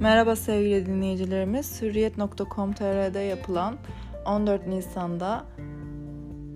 [0.00, 1.82] Merhaba sevgili dinleyicilerimiz.
[1.82, 3.76] Hürriyet.com.tr'de yapılan
[4.26, 5.44] 14 Nisan'da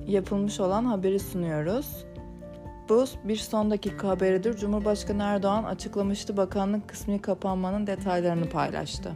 [0.06, 2.04] yapılmış olan haberi sunuyoruz.
[2.88, 4.56] Bu bir son dakika haberidir.
[4.56, 9.12] Cumhurbaşkanı Erdoğan açıklamıştı bakanlık kısmi kapanmanın detaylarını paylaştı.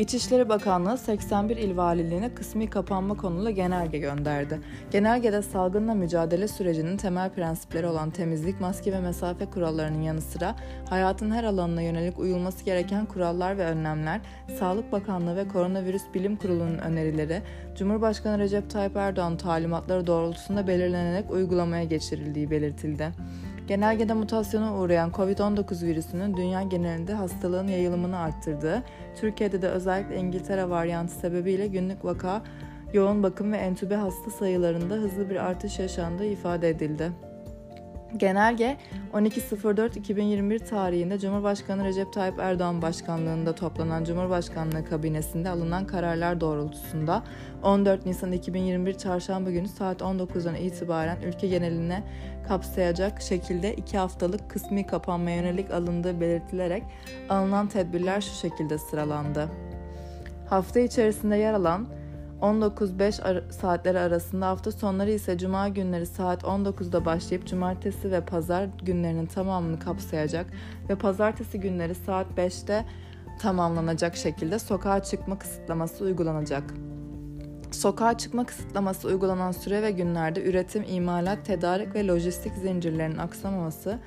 [0.00, 4.60] İçişleri Bakanlığı 81 il valiliğine kısmi kapanma konulu genelge gönderdi.
[4.90, 10.56] Genelgede salgınla mücadele sürecinin temel prensipleri olan temizlik, maske ve mesafe kurallarının yanı sıra
[10.88, 14.20] hayatın her alanına yönelik uyulması gereken kurallar ve önlemler,
[14.58, 17.42] Sağlık Bakanlığı ve Koronavirüs Bilim Kurulu'nun önerileri,
[17.76, 23.12] Cumhurbaşkanı Recep Tayyip Erdoğan talimatları doğrultusunda belirlenerek uygulamaya geçirildiği belirtildi.
[23.70, 28.82] Genelgede mutasyona uğrayan COVID-19 virüsünün dünya genelinde hastalığın yayılımını arttırdığı,
[29.20, 32.42] Türkiye'de de özellikle İngiltere varyantı sebebiyle günlük vaka,
[32.92, 37.12] yoğun bakım ve entübe hasta sayılarında hızlı bir artış yaşandığı ifade edildi.
[38.16, 38.76] Genelge
[39.12, 47.22] 12.04.2021 tarihinde Cumhurbaşkanı Recep Tayyip Erdoğan başkanlığında toplanan Cumhurbaşkanlığı kabinesinde alınan kararlar doğrultusunda
[47.62, 52.02] 14 Nisan 2021 çarşamba günü saat 19'dan itibaren ülke geneline
[52.48, 56.82] kapsayacak şekilde 2 haftalık kısmi kapanma yönelik alındığı belirtilerek
[57.28, 59.48] alınan tedbirler şu şekilde sıralandı.
[60.48, 61.99] Hafta içerisinde yer alan
[62.42, 69.26] 19-5 saatleri arasında hafta sonları ise cuma günleri saat 19'da başlayıp cumartesi ve pazar günlerinin
[69.26, 70.46] tamamını kapsayacak
[70.88, 72.84] ve pazartesi günleri saat 5'te
[73.40, 76.74] tamamlanacak şekilde sokağa çıkma kısıtlaması uygulanacak.
[77.70, 83.98] Sokağa çıkma kısıtlaması uygulanan süre ve günlerde üretim, imalat, tedarik ve lojistik zincirlerinin aksamaması,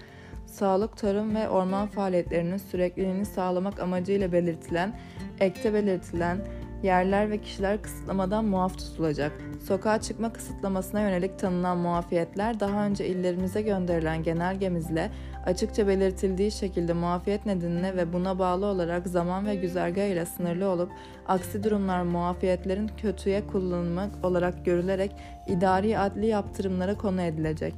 [0.45, 4.99] sağlık, tarım ve orman faaliyetlerinin sürekliliğini sağlamak amacıyla belirtilen,
[5.39, 6.37] ekte belirtilen
[6.83, 9.31] yerler ve kişiler kısıtlamadan muaf tutulacak.
[9.67, 15.09] Sokağa çıkma kısıtlamasına yönelik tanınan muafiyetler daha önce illerimize gönderilen genelgemizle
[15.45, 20.91] açıkça belirtildiği şekilde muafiyet nedeniyle ve buna bağlı olarak zaman ve güzergah ile sınırlı olup
[21.27, 25.11] aksi durumlar muafiyetlerin kötüye kullanılmak olarak görülerek
[25.47, 27.73] idari adli yaptırımlara konu edilecek.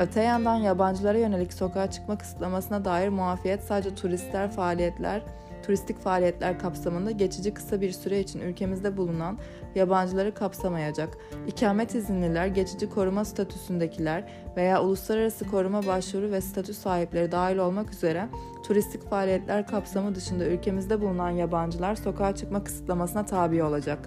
[0.00, 5.22] Öte yandan yabancılara yönelik sokağa çıkma kısıtlamasına dair muafiyet sadece turistler faaliyetler
[5.68, 9.38] turistik faaliyetler kapsamında geçici kısa bir süre için ülkemizde bulunan
[9.74, 11.18] yabancıları kapsamayacak.
[11.46, 14.24] İkamet izinliler, geçici koruma statüsündekiler
[14.56, 18.28] veya uluslararası koruma başvuru ve statü sahipleri dahil olmak üzere
[18.66, 23.98] turistik faaliyetler kapsamı dışında ülkemizde bulunan yabancılar sokağa çıkma kısıtlamasına tabi olacak.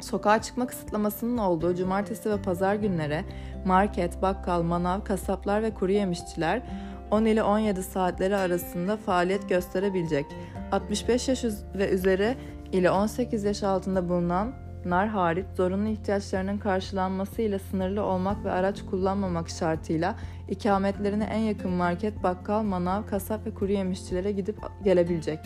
[0.00, 3.24] Sokağa çıkma kısıtlamasının olduğu cumartesi ve pazar günleri
[3.66, 6.62] market, bakkal, manav, kasaplar ve kuru yemişçiler
[7.10, 10.26] 10 ile 17 saatleri arasında faaliyet gösterebilecek.
[10.72, 12.36] 65 yaş ve üzeri
[12.72, 19.48] ile 18 yaş altında bulunanlar hariç zorunlu ihtiyaçlarının karşılanması ile sınırlı olmak ve araç kullanmamak
[19.48, 20.14] şartıyla
[20.48, 25.38] ikametlerine en yakın market, bakkal, manav, kasap ve kuru yemişçilere gidip gelebilecek.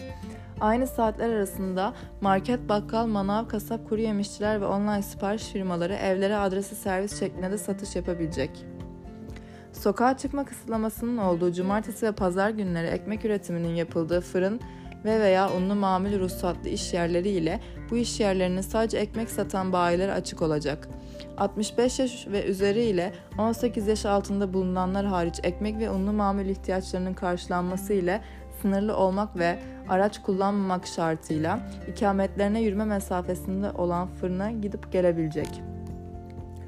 [0.61, 6.75] Aynı saatler arasında market, bakkal, manav, kasap, kuru yemişçiler ve online sipariş firmaları evlere adresi
[6.75, 8.51] servis şeklinde de satış yapabilecek.
[9.83, 14.61] Sokağa çıkma kısıtlamasının olduğu cumartesi ve pazar günleri ekmek üretiminin yapıldığı fırın
[15.05, 17.61] ve veya unlu mamul ruhsatlı iş yerleri ile
[17.91, 20.89] bu iş yerlerinin sadece ekmek satan bayiler açık olacak.
[21.39, 27.15] 65 yaş ve üzeri ile 18 yaş altında bulunanlar hariç ekmek ve unlu mamul ihtiyaçlarının
[27.15, 28.21] karşılanması ile
[28.63, 31.61] sınırlı olmak ve araç kullanmamak şartıyla
[31.93, 35.63] ikametlerine yürüme mesafesinde olan fırına gidip gelebilecek.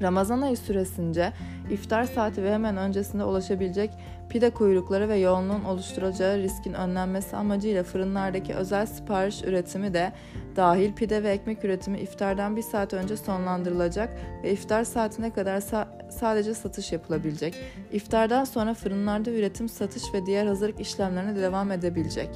[0.01, 1.33] Ramazan ayı süresince
[1.71, 3.91] iftar saati ve hemen öncesinde ulaşabilecek
[4.29, 10.11] pide kuyrukları ve yoğunluğun oluşturacağı riskin önlenmesi amacıyla fırınlardaki özel sipariş üretimi de
[10.55, 14.09] dahil pide ve ekmek üretimi iftardan bir saat önce sonlandırılacak
[14.43, 17.55] ve iftar saatine kadar sa- sadece satış yapılabilecek.
[17.91, 22.29] İftardan sonra fırınlarda üretim, satış ve diğer hazırlık işlemlerine devam edebilecek.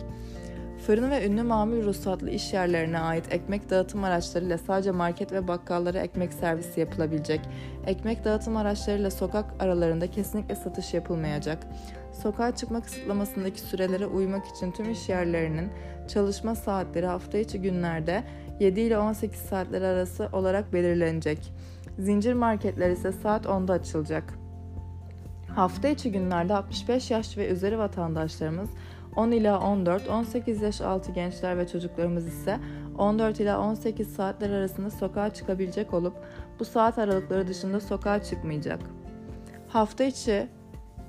[0.89, 5.99] Fırını ve ünlü mamul ruhsatlı iş yerlerine ait ekmek dağıtım araçlarıyla sadece market ve bakkallara
[5.99, 7.41] ekmek servisi yapılabilecek.
[7.85, 11.67] Ekmek dağıtım araçlarıyla sokak aralarında kesinlikle satış yapılmayacak.
[12.23, 15.69] Sokağa çıkma kısıtlamasındaki sürelere uymak için tüm iş yerlerinin
[16.07, 18.23] çalışma saatleri hafta içi günlerde
[18.59, 21.53] 7 ile 18 saatler arası olarak belirlenecek.
[21.99, 24.33] Zincir marketler ise saat 10'da açılacak.
[25.55, 28.69] Hafta içi günlerde 65 yaş ve üzeri vatandaşlarımız
[29.15, 32.59] 10 ila 14, 18 yaş altı gençler ve çocuklarımız ise
[32.97, 36.13] 14 ila 18 saatler arasında sokağa çıkabilecek olup
[36.59, 38.79] bu saat aralıkları dışında sokağa çıkmayacak.
[39.67, 40.47] Hafta içi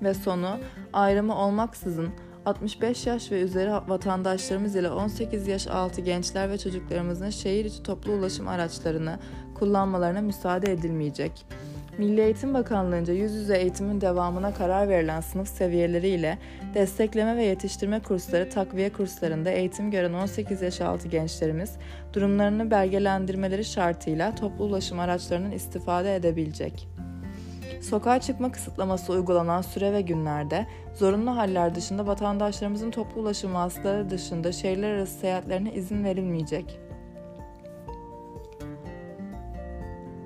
[0.02, 0.58] ve sonu
[0.92, 2.08] ayrımı olmaksızın
[2.46, 8.12] 65 yaş ve üzeri vatandaşlarımız ile 18 yaş altı gençler ve çocuklarımızın şehir içi toplu
[8.12, 9.18] ulaşım araçlarını
[9.54, 11.46] kullanmalarına müsaade edilmeyecek.
[11.98, 16.38] Milli Eğitim Bakanlığı'nca yüz yüze eğitimin devamına karar verilen sınıf seviyeleriyle
[16.74, 21.76] destekleme ve yetiştirme kursları takviye kurslarında eğitim gören 18 yaş altı gençlerimiz
[22.12, 26.88] durumlarını belgelendirmeleri şartıyla toplu ulaşım araçlarının istifade edebilecek.
[27.80, 34.52] Sokağa çıkma kısıtlaması uygulanan süre ve günlerde zorunlu haller dışında vatandaşlarımızın toplu ulaşım vasıtaları dışında
[34.52, 36.80] şehirler arası seyahatlerine izin verilmeyecek.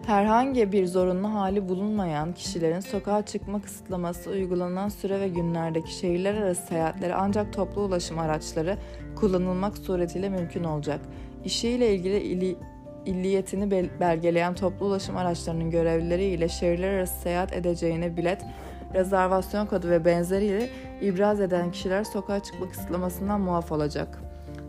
[0.06, 6.66] Herhangi bir zorunlu hali bulunmayan kişilerin sokağa çıkma kısıtlaması uygulanan süre ve günlerdeki şehirler arası
[6.66, 8.76] seyahatleri ancak toplu ulaşım araçları
[9.16, 11.00] kullanılmak suretiyle mümkün olacak.
[11.44, 12.56] İşiyle ilgili ili,
[13.06, 13.70] illiyetini
[14.00, 18.42] belgeleyen toplu ulaşım araçlarının görevlileri ile şehirler arası seyahat edeceğine bilet,
[18.94, 20.68] rezervasyon kodu ve benzeriyle
[21.00, 24.18] ibraz eden kişiler sokağa çıkma kısıtlamasından muaf olacak.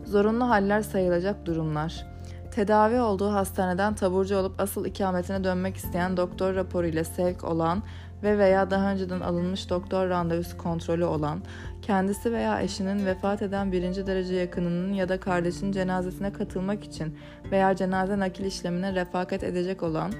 [0.04, 2.15] Zorunlu haller sayılacak durumlar.
[2.56, 7.82] Tedavi olduğu hastaneden taburcu olup asıl ikametine dönmek isteyen doktor raporu ile sevk olan
[8.22, 11.42] ve veya daha önceden alınmış doktor randevusu kontrolü olan,
[11.82, 17.18] kendisi veya eşinin vefat eden birinci derece yakınının ya da kardeşinin cenazesine katılmak için
[17.50, 20.12] veya cenaze nakil işlemine refakat edecek olan,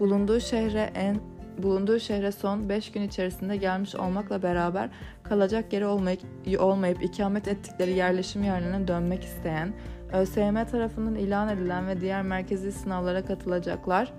[0.00, 1.20] bulunduğu şehre en
[1.58, 4.90] bulunduğu şehre son 5 gün içerisinde gelmiş olmakla beraber
[5.22, 6.20] kalacak yeri olmayıp,
[6.58, 9.72] olmayıp ikamet ettikleri yerleşim yerlerine dönmek isteyen,
[10.12, 14.12] ÖSYM tarafından ilan edilen ve diğer merkezi sınavlara katılacaklar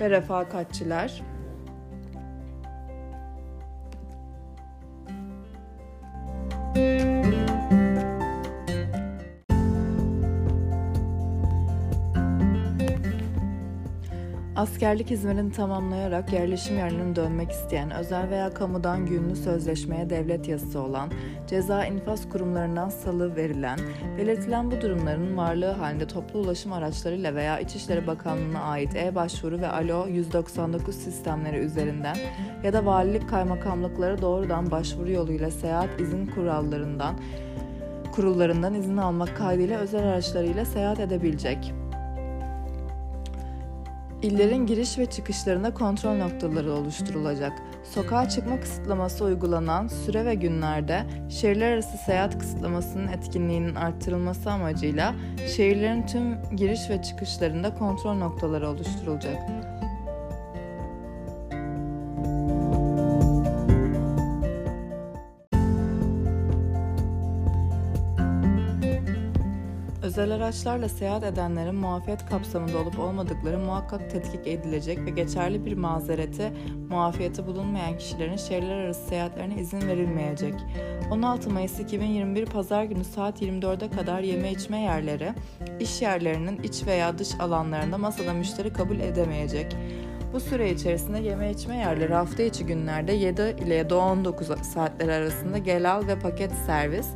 [0.00, 1.22] ve refakatçiler,
[14.56, 21.10] Askerlik hizmetini tamamlayarak yerleşim yerlerine dönmek isteyen, özel veya kamudan günlü sözleşmeye devlet yazısı olan,
[21.46, 23.78] ceza infaz kurumlarından salı verilen,
[24.18, 30.06] belirtilen bu durumların varlığı halinde toplu ulaşım araçlarıyla veya İçişleri Bakanlığı'na ait e-başvuru ve alo
[30.06, 32.16] 199 sistemleri üzerinden
[32.64, 37.14] ya da valilik kaymakamlıkları doğrudan başvuru yoluyla seyahat izin kurallarından
[38.12, 41.74] kurullarından izin almak kaydıyla özel araçlarıyla seyahat edebilecek.
[44.22, 47.52] İllerin giriş ve çıkışlarında kontrol noktaları oluşturulacak.
[47.94, 55.14] Sokağa çıkma kısıtlaması uygulanan süre ve günlerde şehirler arası seyahat kısıtlamasının etkinliğinin arttırılması amacıyla
[55.56, 59.38] şehirlerin tüm giriş ve çıkışlarında kontrol noktaları oluşturulacak.
[70.24, 76.52] Özel araçlarla seyahat edenlerin muafiyet kapsamında olup olmadıkları muhakkak tetkik edilecek ve geçerli bir mazereti,
[76.88, 80.54] muafiyeti bulunmayan kişilerin şehirler arası seyahatlerine izin verilmeyecek.
[81.10, 85.32] 16 Mayıs 2021 Pazar günü saat 24'e kadar yeme içme yerleri,
[85.80, 89.76] iş yerlerinin iç veya dış alanlarında masada müşteri kabul edemeyecek.
[90.34, 96.06] Bu süre içerisinde yeme içme yerleri hafta içi günlerde 7 ile 19 saatler arasında gelal
[96.06, 97.06] ve paket servis,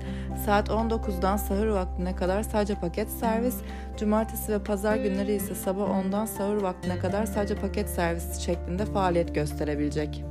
[0.49, 3.55] saat 19'dan sahur vaktine kadar sadece paket servis,
[3.97, 9.35] cumartesi ve pazar günleri ise sabah 10'dan sahur vaktine kadar sadece paket servis şeklinde faaliyet
[9.35, 10.25] gösterebilecek.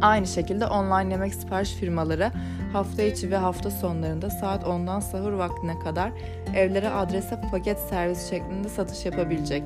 [0.00, 2.30] Aynı şekilde online yemek sipariş firmaları
[2.72, 6.12] hafta içi ve hafta sonlarında saat 10'dan sahur vaktine kadar
[6.56, 9.62] evlere adrese paket servis şeklinde satış yapabilecek.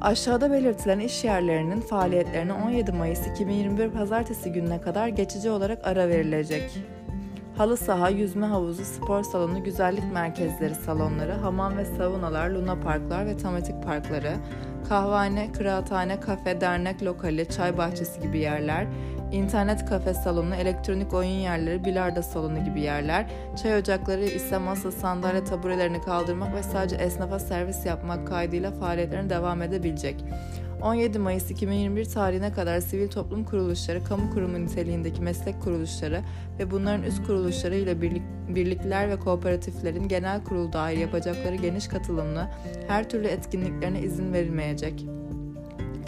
[0.00, 6.95] Aşağıda belirtilen iş yerlerinin faaliyetlerine 17 Mayıs 2021 Pazartesi gününe kadar geçici olarak ara verilecek.
[7.58, 13.36] Halı saha, yüzme havuzu, spor salonu, güzellik merkezleri salonları, hamam ve saunalar, luna parklar ve
[13.36, 14.32] tematik parkları,
[14.88, 18.86] kahvehane, kıraathane, kafe, dernek lokali, çay bahçesi gibi yerler,
[19.32, 23.26] internet kafe salonu, elektronik oyun yerleri, bilardo salonu gibi yerler,
[23.62, 29.62] çay ocakları ise masa, sandalye, taburelerini kaldırmak ve sadece esnafa servis yapmak kaydıyla faaliyetlerine devam
[29.62, 30.24] edebilecek.
[30.86, 36.20] 17 Mayıs 2021 tarihine kadar sivil toplum kuruluşları, kamu kurumu niteliğindeki meslek kuruluşları
[36.58, 42.48] ve bunların üst kuruluşları ile birlik, birlikler ve kooperatiflerin genel kurul dahil yapacakları geniş katılımlı
[42.88, 45.06] her türlü etkinliklerine izin verilmeyecek.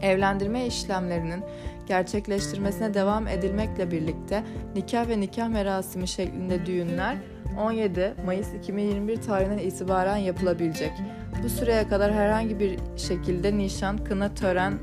[0.03, 1.45] Evlendirme işlemlerinin
[1.87, 4.45] gerçekleştirmesine devam edilmekle birlikte
[4.75, 7.17] nikah ve nikah merasimi şeklinde düğünler
[7.61, 10.93] 17 Mayıs 2021 tarihinden itibaren yapılabilecek.
[11.43, 14.79] Bu süreye kadar herhangi bir şekilde nişan, kına, tören,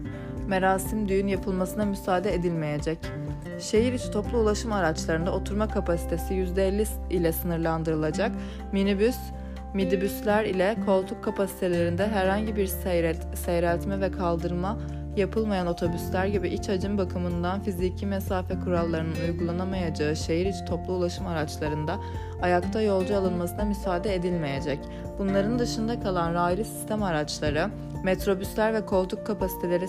[0.47, 2.97] merasim, düğün yapılmasına müsaade edilmeyecek.
[3.59, 8.31] Şehir içi toplu ulaşım araçlarında oturma kapasitesi %50 ile sınırlandırılacak.
[8.71, 9.17] Minibüs,
[9.73, 14.77] midibüsler ile koltuk kapasitelerinde herhangi bir seyret, seyreltme ve kaldırma
[15.17, 21.99] yapılmayan otobüsler gibi iç hacim bakımından fiziki mesafe kurallarının uygulanamayacağı şehir içi toplu ulaşım araçlarında
[22.41, 24.79] ayakta yolcu alınmasına müsaade edilmeyecek.
[25.19, 27.69] Bunların dışında kalan raylı sistem araçları,
[28.03, 29.87] metrobüsler ve koltuk kapasiteleri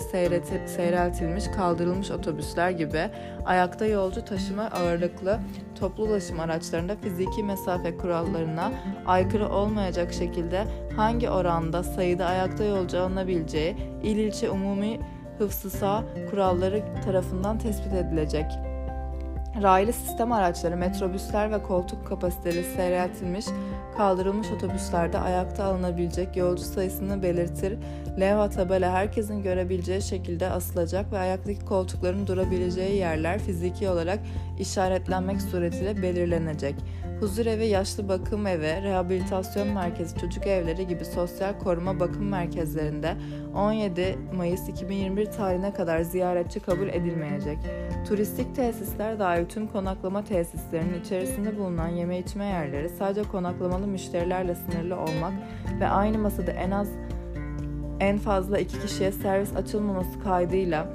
[0.67, 3.09] seyreltilmiş kaldırılmış otobüsler gibi
[3.45, 5.39] ayakta yolcu taşıma ağırlıklı
[5.79, 8.71] toplu ulaşım araçlarında fiziki mesafe kurallarına
[9.05, 10.63] aykırı olmayacak şekilde
[10.95, 14.99] hangi oranda sayıda ayakta yolcu alınabileceği il ilçe umumi
[15.37, 18.45] hıfzı sağ kuralları tarafından tespit edilecek.
[19.61, 23.45] Raylı sistem araçları, metrobüsler ve koltuk kapasiteli seyreltilmiş,
[23.97, 27.77] kaldırılmış otobüslerde ayakta alınabilecek yolcu sayısını belirtir.
[28.19, 34.19] Levha tabela herkesin görebileceği şekilde asılacak ve ayaktaki koltukların durabileceği yerler fiziki olarak
[34.59, 36.75] işaretlenmek suretiyle belirlenecek.
[37.19, 43.15] Huzur evi, yaşlı bakım evi, rehabilitasyon merkezi, çocuk evleri gibi sosyal koruma bakım merkezlerinde
[43.55, 47.57] 17 Mayıs 2021 tarihine kadar ziyaretçi kabul edilmeyecek.
[48.07, 54.95] Turistik tesisler dahil tüm konaklama tesislerinin içerisinde bulunan yeme içme yerleri sadece konaklamalı müşterilerle sınırlı
[54.95, 55.33] olmak
[55.79, 56.87] ve aynı masada en az
[57.99, 60.87] en fazla iki kişiye servis açılmaması kaydıyla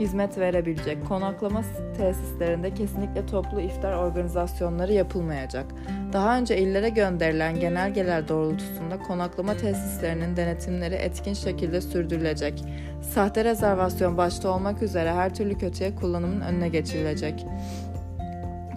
[0.00, 1.62] hizmet verebilecek konaklama
[1.96, 5.66] tesislerinde kesinlikle toplu iftar organizasyonları yapılmayacak.
[6.12, 12.64] Daha önce illere gönderilen genelgeler doğrultusunda konaklama tesislerinin denetimleri etkin şekilde sürdürülecek.
[13.02, 17.46] Sahte rezervasyon başta olmak üzere her türlü kötüye kullanımın önüne geçirilecek.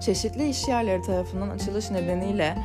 [0.01, 2.55] Çeşitli iş yerleri tarafından açılış nedeniyle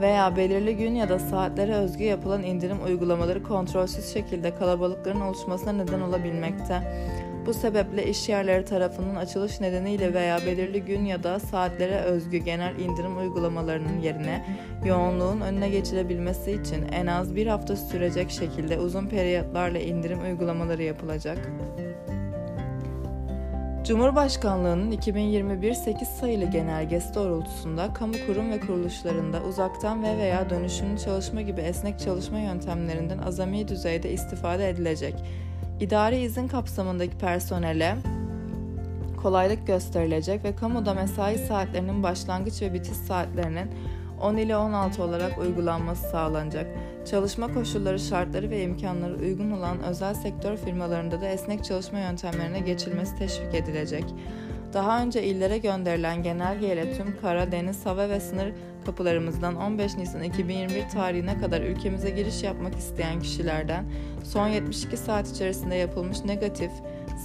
[0.00, 6.00] veya belirli gün ya da saatlere özgü yapılan indirim uygulamaları kontrolsüz şekilde kalabalıkların oluşmasına neden
[6.00, 6.82] olabilmekte.
[7.46, 12.78] Bu sebeple iş yerleri tarafından açılış nedeniyle veya belirli gün ya da saatlere özgü genel
[12.78, 14.44] indirim uygulamalarının yerine
[14.84, 21.38] yoğunluğun önüne geçilebilmesi için en az bir hafta sürecek şekilde uzun periyotlarla indirim uygulamaları yapılacak.
[23.84, 31.42] Cumhurbaşkanlığının 2021 8 sayılı genelgesi doğrultusunda kamu kurum ve kuruluşlarında uzaktan ve veya dönüşümlü çalışma
[31.42, 35.14] gibi esnek çalışma yöntemlerinden azami düzeyde istifade edilecek
[35.80, 37.96] İdari izin kapsamındaki personele
[39.22, 43.70] kolaylık gösterilecek ve kamuda mesai saatlerinin başlangıç ve bitiş saatlerinin
[44.20, 46.66] 10 ile 16 olarak uygulanması sağlanacak.
[47.10, 53.18] Çalışma koşulları, şartları ve imkanları uygun olan özel sektör firmalarında da esnek çalışma yöntemlerine geçilmesi
[53.18, 54.04] teşvik edilecek.
[54.76, 58.52] Daha önce illere gönderilen genelgeyle tüm kara, deniz, hava ve sınır
[58.86, 63.84] kapılarımızdan 15 Nisan 2021 tarihine kadar ülkemize giriş yapmak isteyen kişilerden
[64.24, 66.70] son 72 saat içerisinde yapılmış negatif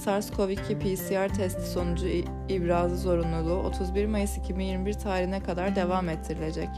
[0.04, 2.06] SARS-CoV-2 PCR testi sonucu
[2.48, 6.68] ibrazı zorunluluğu 31 Mayıs 2021 tarihine kadar devam ettirilecek.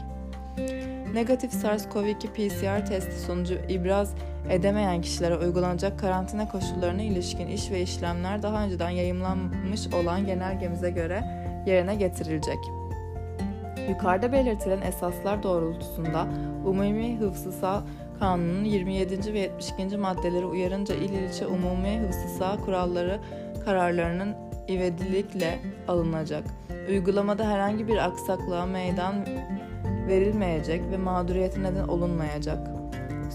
[1.13, 4.13] Negatif SARS-CoV-2 PCR testi sonucu ibraz
[4.49, 11.23] edemeyen kişilere uygulanacak karantina koşullarına ilişkin iş ve işlemler daha önceden yayımlanmış olan genelgemize göre
[11.65, 12.57] yerine getirilecek.
[13.89, 16.27] Yukarıda belirtilen esaslar doğrultusunda
[16.65, 17.83] Umumi Hıfzı Sağ
[18.19, 19.33] Kanunu'nun 27.
[19.33, 19.97] ve 72.
[19.97, 23.19] maddeleri uyarınca il ilçe umumi hıfzı sağ kuralları
[23.65, 24.35] kararlarının
[24.69, 26.43] ivedilikle alınacak.
[26.89, 29.15] Uygulamada herhangi bir aksaklığa meydan
[30.07, 32.67] verilmeyecek ve mağduriyete neden olunmayacak.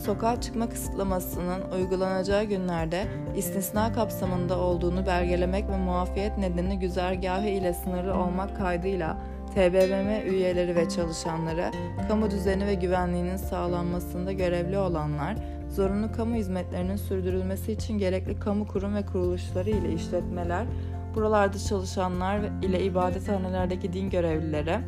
[0.05, 8.15] Sokağa çıkma kısıtlamasının uygulanacağı günlerde istisna kapsamında olduğunu belgelemek ve muafiyet nedeni güzergahı ile sınırlı
[8.15, 9.17] olmak kaydıyla
[9.55, 11.71] TBMM üyeleri ve çalışanları,
[12.09, 15.37] kamu düzeni ve güvenliğinin sağlanmasında görevli olanlar,
[15.69, 20.67] zorunlu kamu hizmetlerinin sürdürülmesi için gerekli kamu kurum ve kuruluşları ile işletmeler,
[21.15, 24.79] buralarda çalışanlar ile ibadethanelerdeki din görevlileri,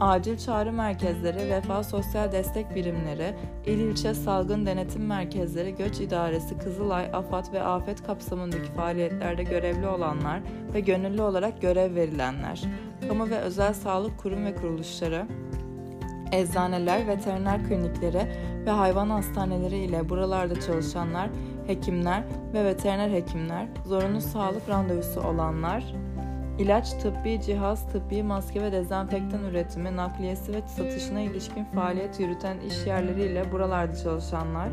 [0.00, 3.34] acil çağrı merkezleri, vefa sosyal destek birimleri,
[3.66, 10.40] il ilçe salgın denetim merkezleri, göç idaresi, Kızılay, AFAD ve afet kapsamındaki faaliyetlerde görevli olanlar
[10.74, 12.62] ve gönüllü olarak görev verilenler,
[13.08, 15.26] kamu ve özel sağlık kurum ve kuruluşları,
[16.32, 18.32] eczaneler, veteriner klinikleri
[18.66, 21.30] ve hayvan hastaneleri ile buralarda çalışanlar,
[21.66, 22.22] hekimler
[22.54, 25.84] ve veteriner hekimler, zorunlu sağlık randevusu olanlar,
[26.58, 32.86] İlaç, tıbbi cihaz, tıbbi maske ve dezenfektan üretimi, nakliyesi ve satışına ilişkin faaliyet yürüten iş
[32.86, 34.68] yerleriyle buralarda çalışanlar,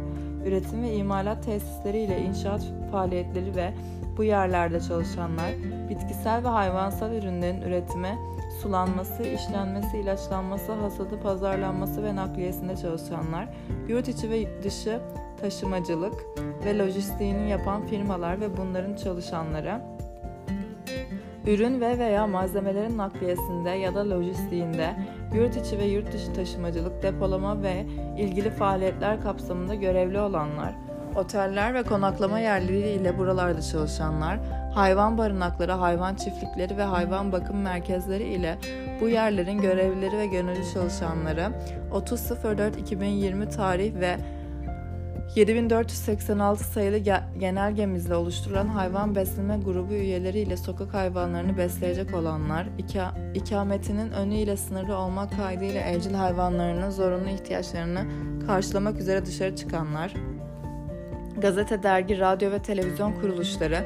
[0.45, 3.73] üretim ve imalat tesisleri ile inşaat faaliyetleri ve
[4.17, 5.51] bu yerlerde çalışanlar,
[5.89, 8.17] bitkisel ve hayvansal ürünlerin üretimi,
[8.61, 13.49] sulanması, işlenmesi, ilaçlanması, hasadı, pazarlanması ve nakliyesinde çalışanlar,
[13.87, 14.99] yurt içi ve dışı
[15.41, 16.13] taşımacılık
[16.65, 19.81] ve lojistiğini yapan firmalar ve bunların çalışanları,
[21.47, 24.95] ürün ve veya malzemelerin nakliyesinde ya da lojistiğinde,
[25.33, 27.85] yurt içi ve yurt dışı taşımacılık, depolama ve
[28.17, 30.75] ilgili faaliyetler kapsamında görevli olanlar,
[31.15, 34.39] oteller ve konaklama yerleri ile buralarda çalışanlar,
[34.73, 38.57] hayvan barınakları, hayvan çiftlikleri ve hayvan bakım merkezleri ile
[39.01, 41.49] bu yerlerin görevlileri ve gönüllü çalışanları
[41.91, 44.17] 30.04.2020 tarih ve
[45.35, 46.97] 7486 sayılı
[47.39, 55.37] genelgemizle oluşturulan hayvan besleme grubu üyeleriyle sokak hayvanlarını besleyecek olanlar, ika, ikametinin önüyle sınırlı olmak
[55.37, 58.05] kaydıyla evcil hayvanlarının zorunlu ihtiyaçlarını
[58.47, 60.13] karşılamak üzere dışarı çıkanlar,
[61.37, 63.85] gazete, dergi, radyo ve televizyon kuruluşları,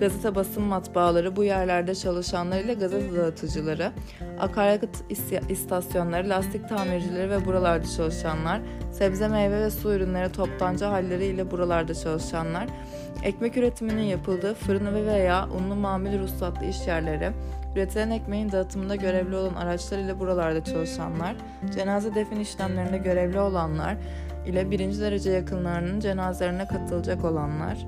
[0.00, 3.92] gazete basın matbaaları, bu yerlerde çalışanlar ile gazete dağıtıcıları,
[4.40, 4.96] akaryakıt
[5.48, 8.60] istasyonları, lastik tamircileri ve buralarda çalışanlar,
[8.92, 12.66] sebze meyve ve su ürünleri toptancı halleriyle buralarda çalışanlar,
[13.24, 17.30] ekmek üretiminin yapıldığı fırını ve veya unlu mamul ruhsatlı iş yerleri,
[17.76, 21.36] üretilen ekmeğin dağıtımında görevli olan araçlar ile buralarda çalışanlar,
[21.74, 23.96] cenaze defin işlemlerinde görevli olanlar
[24.46, 27.86] ile birinci derece yakınlarının cenazelerine katılacak olanlar,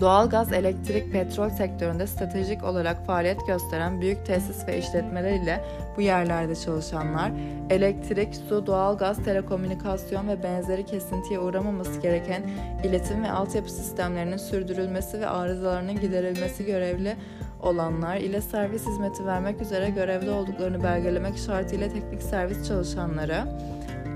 [0.00, 5.64] Doğalgaz, elektrik, petrol sektöründe stratejik olarak faaliyet gösteren büyük tesis ve işletmeler ile
[5.96, 7.32] bu yerlerde çalışanlar,
[7.70, 12.42] elektrik, su, doğalgaz, telekomünikasyon ve benzeri kesintiye uğramaması gereken
[12.84, 17.16] iletim ve altyapı sistemlerinin sürdürülmesi ve arızalarının giderilmesi görevli
[17.62, 23.44] olanlar ile servis hizmeti vermek üzere görevde olduklarını belgelemek şartıyla teknik servis çalışanları,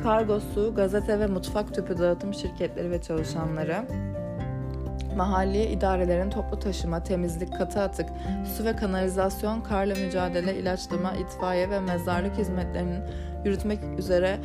[0.03, 3.85] kargosu, gazete ve mutfak tüpü dağıtım şirketleri ve çalışanları,
[5.17, 8.09] mahalli idarelerin toplu taşıma, temizlik, katı atık,
[8.57, 13.03] su ve kanalizasyon, karla mücadele, ilaçlama, itfaiye ve mezarlık hizmetlerinin
[13.45, 14.39] yürütmek üzere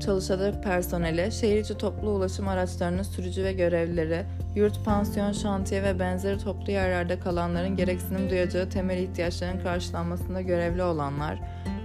[0.00, 4.24] çalışacak personeli, şehir içi toplu ulaşım araçlarının sürücü ve görevlileri,
[4.54, 11.40] yurt, pansiyon, şantiye ve benzeri toplu yerlerde kalanların gereksinim duyacağı temel ihtiyaçların karşılanmasında görevli olanlar,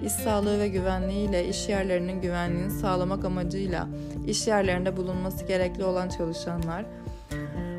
[0.06, 3.88] iş sağlığı ve güvenliği ile iş yerlerinin güvenliğini sağlamak amacıyla
[4.28, 6.86] iş yerlerinde bulunması gerekli olan çalışanlar,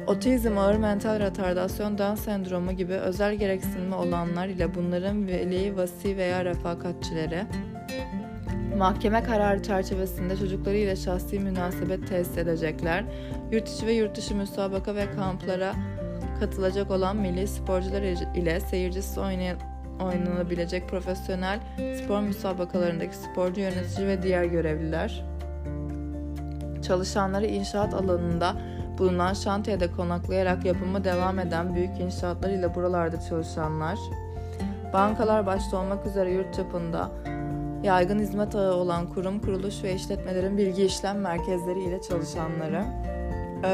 [0.06, 6.44] Otizm, ağır mental retardasyon, Down sendromu gibi özel gereksinimi olanlar ile bunların veli, vasi veya
[6.44, 7.44] refakatçileri,
[8.76, 13.04] mahkeme kararı çerçevesinde çocukları ile şahsi münasebet tesis edecekler,
[13.52, 15.74] yurt içi ve yurt dışı müsabaka ve kamplara
[16.40, 18.02] katılacak olan milli sporcular
[18.34, 19.58] ile seyircisiz oynayan
[20.00, 21.60] oynanabilecek profesyonel
[22.04, 25.24] spor müsabakalarındaki sporcu yönetici ve diğer görevliler,
[26.82, 28.56] çalışanları inşaat alanında
[28.98, 33.98] bulunan şantiyede konaklayarak yapıma devam eden büyük inşaatlar ile buralarda çalışanlar,
[34.92, 37.10] bankalar başta olmak üzere yurt çapında
[37.82, 42.84] yaygın hizmet ağı olan kurum, kuruluş ve işletmelerin bilgi işlem merkezleri ile çalışanları,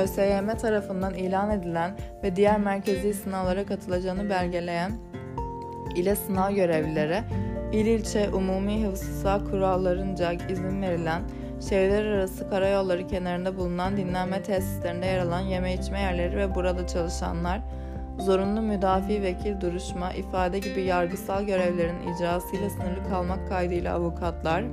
[0.02, 4.92] ÖSYM tarafından ilan edilen ve diğer merkezi sınavlara katılacağını belgeleyen
[5.96, 7.22] ile sınav görevlileri,
[7.72, 11.22] il ilçe umumi hıfzı kurallarınca izin verilen
[11.68, 17.60] şehirler arası karayolları kenarında bulunan dinlenme tesislerinde yer alan yeme içme yerleri ve burada çalışanlar,
[18.18, 24.64] zorunlu müdafi vekil duruşma, ifade gibi yargısal görevlerin icrasıyla sınırlı kalmak kaydıyla avukatlar,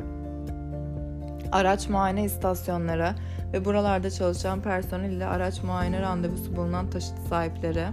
[1.52, 3.10] araç muayene istasyonları
[3.54, 7.86] ve buralarda çalışan personel ile araç muayene randevusu bulunan taşıt sahipleri,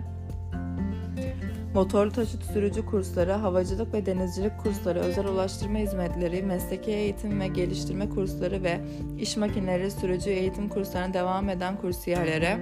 [1.77, 8.09] motorlu taşıt sürücü kursları, havacılık ve denizcilik kursları, özel ulaştırma hizmetleri, mesleki eğitim ve geliştirme
[8.09, 8.81] kursları ve
[9.19, 12.59] iş makineleri sürücü eğitim kurslarına devam eden kursiyerlere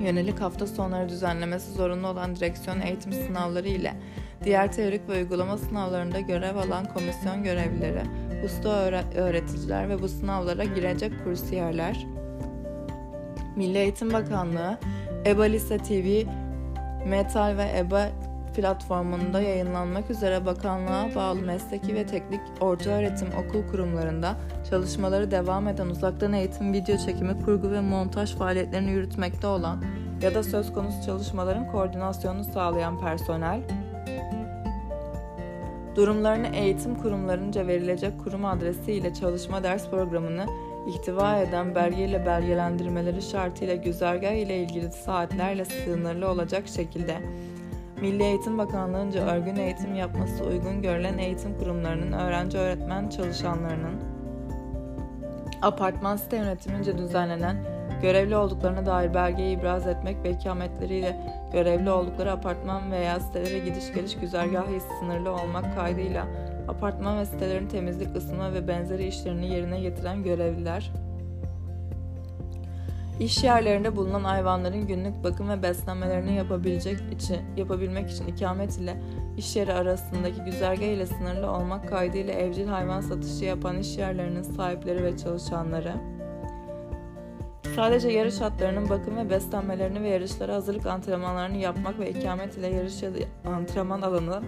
[0.00, 3.94] yönelik hafta sonları düzenlemesi zorunlu olan direksiyon eğitim sınavları ile
[4.44, 8.02] diğer teorik ve uygulama sınavlarında görev alan komisyon görevlileri,
[8.44, 8.70] usta
[9.14, 12.06] öğreticiler ve bu sınavlara girecek kursiyerler,
[13.56, 14.78] Milli Eğitim Bakanlığı,
[15.26, 16.26] EBA TV
[17.06, 18.08] Metal ve EBA
[18.56, 24.36] platformunda yayınlanmak üzere bakanlığa bağlı mesleki ve teknik ortaöğretim okul kurumlarında
[24.70, 29.84] çalışmaları devam eden uzaktan eğitim, video çekimi, kurgu ve montaj faaliyetlerini yürütmekte olan
[30.22, 33.60] ya da söz konusu çalışmaların koordinasyonunu sağlayan personel,
[35.96, 40.46] durumlarını eğitim kurumlarınca verilecek kurum adresi ile çalışma ders programını
[40.86, 47.16] ihtiva eden belgeyle belgelendirmeleri şartıyla güzergah ile ilgili saatlerle sınırlı olacak şekilde
[48.00, 53.94] Milli Eğitim Bakanlığı'nca örgün eğitim yapması uygun görülen eğitim kurumlarının öğrenci öğretmen çalışanlarının
[55.62, 57.56] apartman site yönetimince düzenlenen
[58.02, 61.16] görevli olduklarına dair belgeyi ibraz etmek ve ikametleriyle
[61.52, 66.26] görevli oldukları apartman veya sitelere gidiş geliş güzergahı sınırlı olmak kaydıyla
[66.68, 70.92] apartman ve sitelerin temizlik, ısınma ve benzeri işlerini yerine getiren görevliler,
[73.20, 78.96] iş yerlerinde bulunan hayvanların günlük bakım ve beslenmelerini yapabilecek için, yapabilmek için ikamet ile
[79.36, 85.04] iş yeri arasındaki güzergah ile sınırlı olmak kaydıyla evcil hayvan satışı yapan iş yerlerinin sahipleri
[85.04, 85.92] ve çalışanları,
[87.76, 93.02] Sadece yarış atlarının bakım ve beslenmelerini ve yarışlara hazırlık antrenmanlarını yapmak ve ikamet ile yarış
[93.02, 93.18] ya da
[93.50, 94.42] antrenman alanı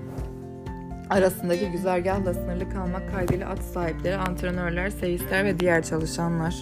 [1.15, 6.55] arasındaki güzergahla sınırlı kalmak kaydıyla at sahipleri, antrenörler, seyisler ve diğer çalışanlar.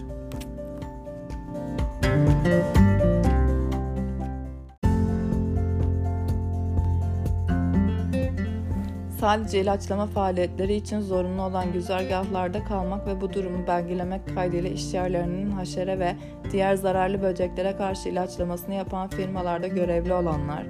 [9.21, 15.99] Sadece ilaçlama faaliyetleri için zorunlu olan güzergahlarda kalmak ve bu durumu belgelemek kaydıyla işyerlerinin haşere
[15.99, 16.17] ve
[16.53, 20.63] diğer zararlı böceklere karşı ilaçlamasını yapan firmalarda görevli olanlar,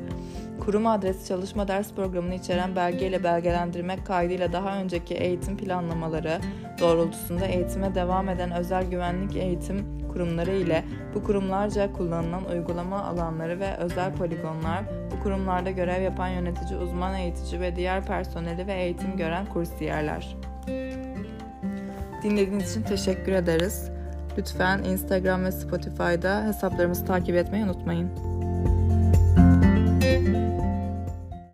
[0.65, 6.41] kurum adresi çalışma ders programını içeren belgeyle belgelendirmek kaydıyla daha önceki eğitim planlamaları
[6.81, 13.77] doğrultusunda eğitime devam eden özel güvenlik eğitim kurumları ile bu kurumlarca kullanılan uygulama alanları ve
[13.77, 14.83] özel poligonlar,
[15.17, 20.37] bu kurumlarda görev yapan yönetici, uzman eğitici ve diğer personeli ve eğitim gören kursiyerler.
[22.23, 23.91] Dinlediğiniz için teşekkür ederiz.
[24.39, 28.32] Lütfen Instagram ve Spotify'da hesaplarımızı takip etmeyi unutmayın.